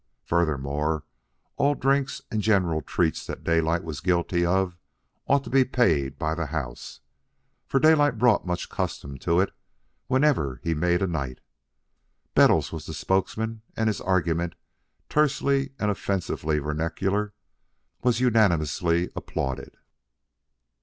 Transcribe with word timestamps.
Furthermore, 0.23 1.03
all 1.57 1.75
drinks 1.75 2.23
and 2.31 2.41
general 2.41 2.81
treats 2.81 3.23
that 3.27 3.43
Daylight 3.43 3.83
was 3.83 3.99
guilty 4.01 4.43
of 4.43 4.75
ought 5.27 5.43
to 5.43 5.49
be 5.51 5.63
paid 5.63 6.17
by 6.17 6.33
the 6.33 6.47
house, 6.47 7.01
for 7.67 7.79
Daylight 7.79 8.17
brought 8.17 8.43
much 8.43 8.67
custom 8.67 9.19
to 9.19 9.39
it 9.39 9.53
whenever 10.07 10.59
he 10.63 10.73
made 10.73 11.03
a 11.03 11.05
night. 11.07 11.39
Bettles 12.33 12.71
was 12.71 12.87
the 12.87 12.95
spokesman, 12.95 13.61
and 13.77 13.87
his 13.87 14.01
argument, 14.01 14.55
tersely 15.07 15.73
and 15.77 15.91
offensively 15.91 16.57
vernacular, 16.57 17.33
was 18.01 18.19
unanimously 18.19 19.11
applauded. 19.15 19.77